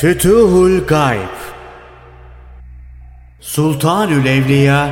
[0.00, 1.36] Fütuhul Gayb
[3.40, 4.88] Sultanül Evliya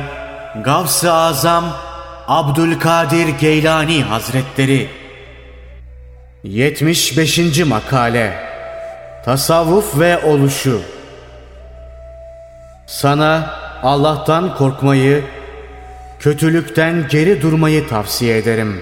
[0.63, 1.65] Gavs-ı Azam
[2.27, 4.89] Abdülkadir Geylani Hazretleri
[6.43, 7.59] 75.
[7.65, 8.33] Makale
[9.25, 10.81] Tasavvuf ve Oluşu
[12.87, 13.49] Sana
[13.83, 15.23] Allah'tan korkmayı,
[16.19, 18.81] kötülükten geri durmayı tavsiye ederim.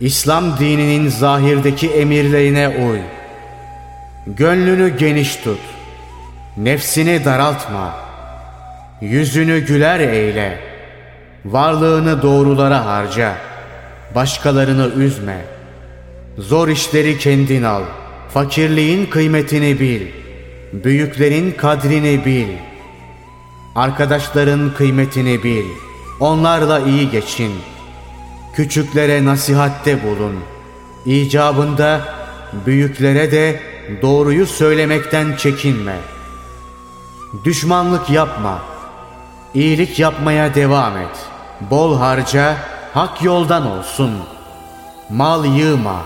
[0.00, 3.00] İslam dininin zahirdeki emirlerine uy.
[4.26, 5.58] Gönlünü geniş tut.
[6.56, 7.96] Nefsini daraltma.
[9.00, 10.60] Yüzünü güler eyle.
[11.44, 13.34] Varlığını doğrulara harca.
[14.14, 15.36] Başkalarını üzme.
[16.38, 17.82] Zor işleri kendin al.
[18.34, 20.02] Fakirliğin kıymetini bil.
[20.72, 22.48] Büyüklerin kadrini bil.
[23.74, 25.64] Arkadaşların kıymetini bil.
[26.20, 27.52] Onlarla iyi geçin.
[28.54, 30.34] Küçüklere nasihatte bulun.
[31.06, 32.00] İcabında
[32.66, 35.96] büyüklere de doğruyu söylemekten çekinme.
[37.44, 38.58] Düşmanlık yapma.
[39.54, 41.16] İyilik yapmaya devam et.
[41.60, 42.56] Bol harca,
[42.94, 44.10] hak yoldan olsun.
[45.10, 46.02] Mal yığma.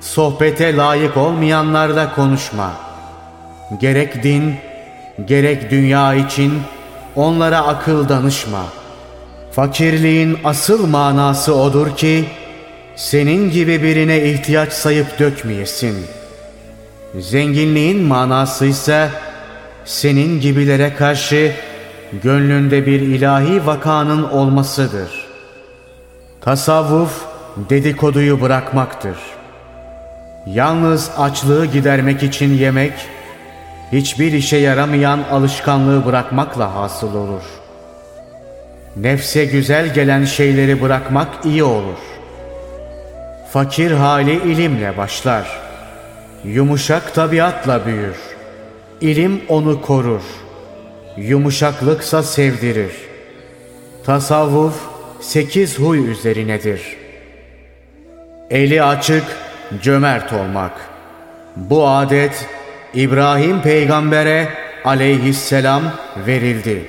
[0.00, 2.72] Sohbete layık olmayanlarla konuşma.
[3.80, 4.54] Gerek din,
[5.24, 6.62] gerek dünya için
[7.16, 8.64] onlara akıl danışma.
[9.52, 12.28] Fakirliğin asıl manası odur ki,
[12.96, 16.17] senin gibi birine ihtiyaç sayıp dökmeyesin.
[17.14, 19.08] Zenginliğin manası ise
[19.84, 21.52] senin gibilere karşı
[22.22, 25.26] gönlünde bir ilahi vakanın olmasıdır.
[26.40, 27.24] Tasavvuf
[27.56, 29.16] dedikoduyu bırakmaktır.
[30.46, 32.92] Yalnız açlığı gidermek için yemek,
[33.92, 37.42] hiçbir işe yaramayan alışkanlığı bırakmakla hasıl olur.
[38.96, 41.98] Nefse güzel gelen şeyleri bırakmak iyi olur.
[43.52, 45.67] Fakir hali ilimle başlar.
[46.44, 48.16] Yumuşak tabiatla büyür.
[49.00, 50.22] İlim onu korur.
[51.16, 52.92] Yumuşaklıksa sevdirir.
[54.06, 54.74] Tasavvuf
[55.20, 56.96] sekiz huy üzerinedir.
[58.50, 59.24] Eli açık,
[59.82, 60.72] cömert olmak.
[61.56, 62.46] Bu adet
[62.94, 64.48] İbrahim peygambere
[64.84, 65.82] aleyhisselam
[66.26, 66.88] verildi.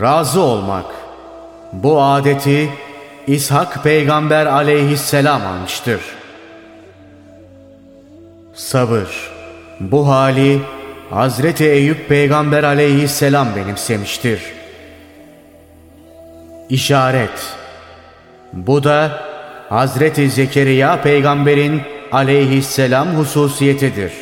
[0.00, 0.86] Razı olmak.
[1.72, 2.68] Bu adeti
[3.26, 6.00] İshak peygamber aleyhisselam almıştır.
[8.56, 9.08] Sabır.
[9.80, 10.60] Bu hali
[11.10, 14.40] Hazreti Eyüp peygamber aleyhisselam benimsemiştir.
[16.68, 17.56] İşaret.
[18.52, 19.20] Bu da
[19.68, 24.12] Hazreti Zekeriya peygamberin aleyhisselam hususiyetidir.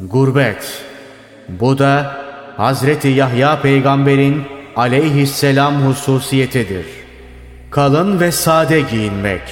[0.00, 0.82] Gurbet.
[1.48, 2.16] Bu da
[2.56, 4.42] Hazreti Yahya peygamberin
[4.76, 6.86] aleyhisselam hususiyetidir.
[7.70, 9.42] Kalın ve sade giyinmek.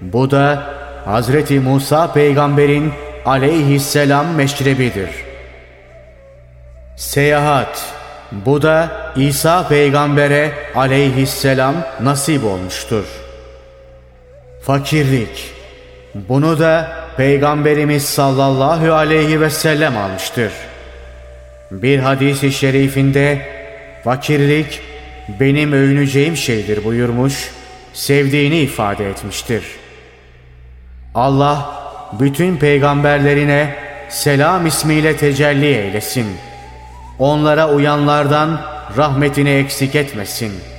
[0.00, 0.62] Bu da
[1.04, 2.92] Hazreti Musa peygamberin
[3.26, 5.10] aleyhisselam meşrebidir.
[6.96, 7.84] Seyahat.
[8.32, 13.04] Bu da İsa peygambere aleyhisselam nasip olmuştur.
[14.62, 15.52] Fakirlik.
[16.14, 20.52] Bunu da Peygamberimiz sallallahu aleyhi ve sellem almıştır.
[21.70, 23.38] Bir hadisi şerifinde
[24.04, 24.80] fakirlik
[25.40, 27.50] benim övüneceğim şeydir buyurmuş,
[27.92, 29.62] sevdiğini ifade etmiştir.
[31.14, 31.82] Allah
[32.20, 33.76] bütün peygamberlerine
[34.08, 36.26] selam ismiyle tecelli eylesin.
[37.18, 38.60] Onlara uyanlardan
[38.96, 40.71] rahmetini eksik etmesin.''